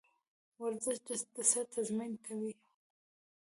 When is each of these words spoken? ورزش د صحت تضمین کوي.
ورزش 0.61 0.97
د 1.35 1.37
صحت 1.49 1.67
تضمین 1.75 2.13
کوي. 2.25 2.53